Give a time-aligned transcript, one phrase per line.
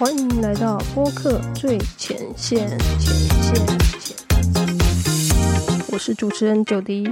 [0.00, 2.66] 欢迎来到播客最前线，
[2.98, 3.66] 前线，
[5.92, 7.06] 我是主持人九迪。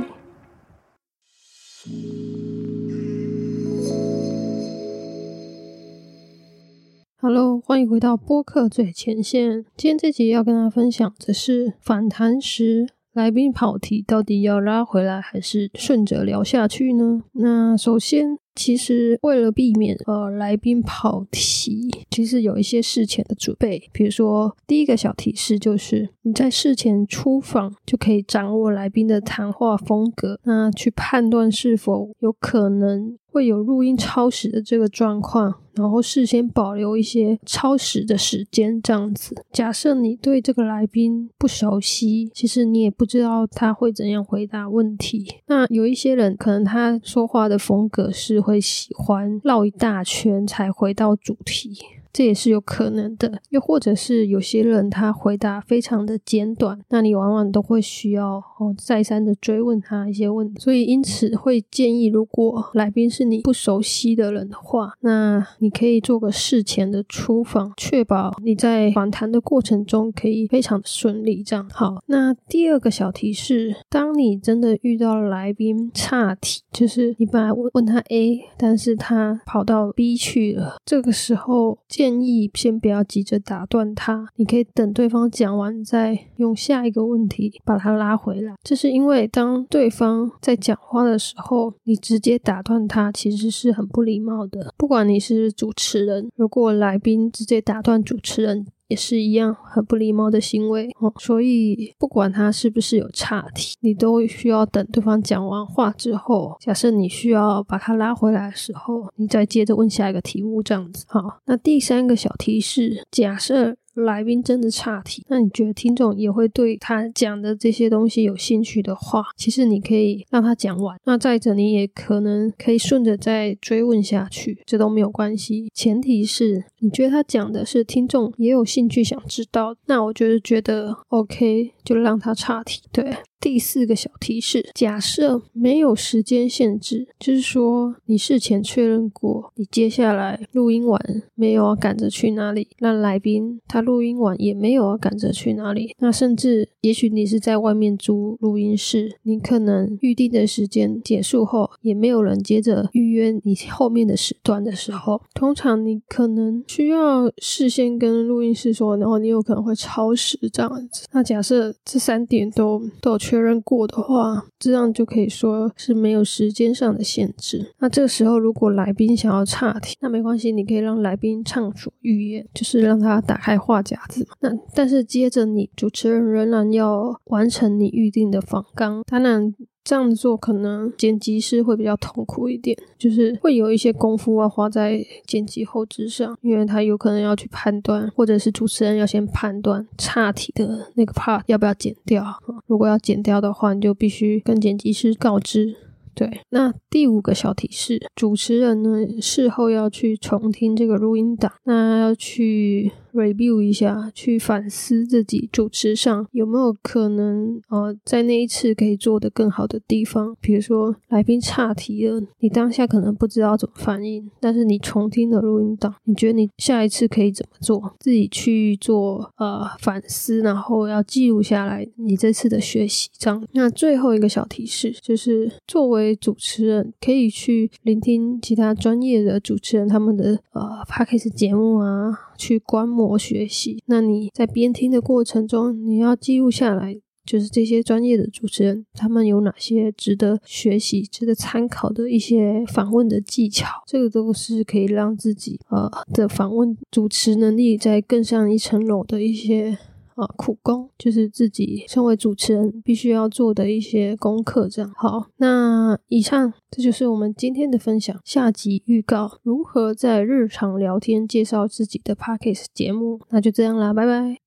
[7.20, 9.66] Hello，欢迎回到播客最前线。
[9.76, 12.88] 今天这集要跟大家分享的是反弹时。
[13.12, 17.22] 来宾跑题到底要拉回来还是顺着聊下去呢？
[17.32, 23.88] 那首先，其实为了避免呃来宾跑题，其实有一些事前的准备。
[23.92, 33.16] 比如说，第一个小提示就是你在事前出访就可以掌握来宾的谈话风格，那去判断是否有可能。
[33.30, 39.36] 会有录音超时的这个状况，然后事先保留一些超时的时间，这样子。
[39.52, 45.26] 假设你对这个来宾不熟悉，其实你也不知道他会怎样回答问题。
[45.46, 51.76] 那有一些人可能他说话的风格是会喜欢绕一大圈才回到主题。
[52.18, 71.40] 这也是有可能的，又或者是有些人他回答非常的简短，那你往往都会需要哦再三的追问他一些问题，所以因此会建议，如果来宾是你不熟悉的人的话，那你可以做个事前的出访，确保你在访谈的过程中可以非常的顺利。
[71.44, 72.02] 这样好。
[72.06, 81.78] 那第二个小提示，当你真的遇到来宾岔题，就是你本来问问他 A，但是他跑到 B 去了，这个时候。
[81.88, 88.54] 建建议先不要急着打断他，你可以等对方讲完，再用下一个问题把他拉回来。
[88.62, 94.72] 这是因为当对方在讲话的时候，你直接打断他，其实是很不礼貌的。
[94.78, 98.66] 不管你是主持人，如果来宾直接打断主持人。
[98.88, 111.04] 也是一样很不礼貌的行为哦，所以不管他是不是有岔题，你都需要等对方讲完话之后，假设你需要把他拉回来的时候，你再接着问下一个题目，这样子。
[111.08, 113.76] 好，那第三个小提示，假设。
[114.04, 120.96] 来宾真的岔题，那你觉得听众也会对他讲的这些东西有兴趣的话，其实你可以让他讲完。
[121.04, 125.70] 那再者，你也可能可以顺着再追问下去，这都没有关系。
[125.74, 132.82] 前提是你觉得他讲的是听众也有兴趣想知道，那我就是觉得 OK，就让他岔题。
[132.92, 133.16] 对。
[133.40, 141.00] 第四个小提示：假设没有时间限制，就是说你事前确认过，你接下来录音完
[141.36, 161.06] 没有要赶着去哪里，那来宾他录音完也没有要赶着去哪里，那甚至也许你是在外面租录音室，你可能预定的时间结束后，也没有人接着预约你后面的时段的时候，通常你可能需要事先跟录音室说，然后你有可能会超时这样子。
[161.12, 163.27] 那假设这三点都都有。
[163.28, 167.74] 确认过的话，这样就可以说是没有时间上的限制。
[167.78, 174.34] 那这个时候，如果来宾想要岔题，那没关系，你可以让来宾畅所欲言，就是让他打开话匣子嘛。
[174.40, 179.54] 那但是接着，你主持人仍然要完成你预定的访纲，当然。
[179.88, 192.22] 这样做可能剪辑师会比较痛苦一点，就是会有一些功夫要花在剪辑后置上，因为他有可能要去判断，或者是主持人要先判断岔题的那个 part 要不要剪掉。
[192.66, 195.74] 如果要剪掉的话，你就必须跟剪辑师告知。
[196.14, 202.92] 对，那第五个小提示，主持人呢事后要去重听这个录音档，那要去。
[203.18, 210.36] Review 一下，去反思自己主持上有没有可能呃，在那一次可以做的更好的地方。
[210.40, 217.94] 比如说来宾岔题了，你当下可能不知道怎么反应，但是你重听了录音档，你觉得你下一次可以怎么做？
[217.98, 223.10] 自己去做呃反思，然后要记录下来你这次的学习。
[223.18, 233.07] 这样，那最后一个小提示就是，作为主持人，可以去聆听其他专业的主持人他们的呃 podcast 节目啊，去观摩。
[233.08, 249.78] 我学习，那你在边听的过程中，你要记录下来，就是这些专业的主持人他们有哪些值得学习、值得参考的一些访问的技巧，这个都是可以让自己呃的访问主持能力再更上一层楼的一些。
[250.18, 254.68] 啊，苦工就是自己身为主持人必须要做的一些功课。
[254.68, 258.14] 这样好，那以上这就是我们今天的分享。
[258.24, 263.20] 下集预告：如何在日常聊天介绍自己的 p a c k a g e 节目？
[263.30, 264.36] 那就这样啦，拜拜。